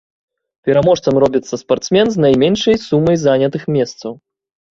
Пераможцам 0.69 1.19
робіцца 1.23 1.59
спартсмен 1.63 2.07
з 2.15 2.25
найменшай 2.25 2.81
сумай 2.87 3.21
занятых 3.27 3.63
месцаў. 3.79 4.11